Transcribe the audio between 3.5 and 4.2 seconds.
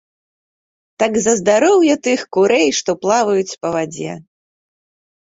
па вадзе.